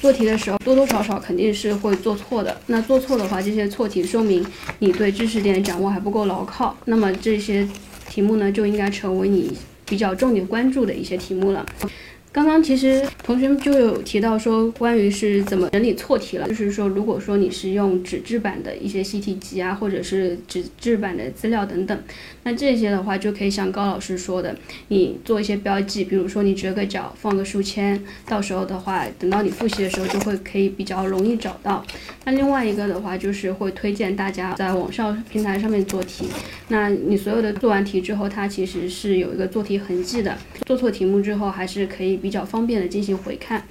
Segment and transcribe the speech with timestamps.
[0.00, 2.58] 做题的时候多多少少肯定是会做错的。
[2.66, 4.44] 那做错的话，这些错题说明
[4.78, 6.76] 你对知识点掌握还不够牢靠。
[6.86, 7.68] 那么这些
[8.08, 9.52] 题目呢，就应该成为你
[9.84, 11.66] 比较重点关注的一些题目了。
[12.32, 22.02] 刚刚其实同学们就有提到说，关于是怎么整理错题了，就是说，如果说你是用纸质版的一些习题集啊，或者是纸质版的资料等等，
[22.44, 24.56] 那这些的话就可以像高老师说的，
[24.88, 31.84] 你做一些标记，比如说你折个角，放个书签，到时候的话，等到你复习的时候就会可以比较容易找到。
[32.24, 36.26] 那另外一个的话就是会推荐大家在网上平台上面做题，
[36.68, 42.19] 那你所有的做完题之后，它其实是有一个做题痕迹的，做错题目之后还是可以。
[42.20, 43.66] 比较方便的进行回看。